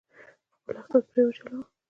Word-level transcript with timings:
خپل 0.59 0.71
اقتصاد 0.79 1.03
یې 1.05 1.09
پرې 1.13 1.21
وچلوه، 1.27 1.63